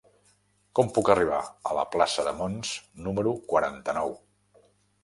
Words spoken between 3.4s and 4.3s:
quaranta-nou?